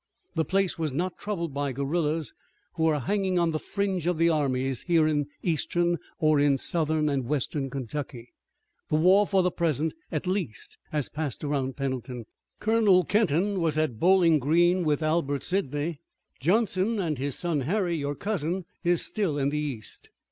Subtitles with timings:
[0.33, 2.33] The place was not troubled by guerillas
[2.73, 7.07] who are hanging on the fringe of the armies here in Eastern, or in Southern
[7.07, 8.33] and Western Kentucky.
[8.89, 12.25] The war for the present at least has passed around Pendleton.
[12.59, 15.99] Colonel Kenton was at Bowling Green with Albert Sidney
[16.39, 20.09] Johnston, and his son, Harry, your cousin, is still in the East."